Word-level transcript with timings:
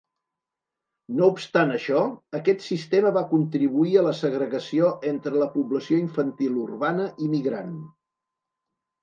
No 1.17 1.25
obstant 1.33 1.73
això, 1.75 1.99
aquest 2.39 2.65
sistema 2.67 3.11
va 3.17 3.23
contribuir 3.33 3.93
a 4.01 4.05
la 4.07 4.15
segregació 4.21 4.89
entre 5.13 5.35
la 5.43 5.51
població 5.59 6.01
infantil 6.07 6.59
urbana 6.65 7.07
i 7.27 7.31
migrant. 7.37 7.79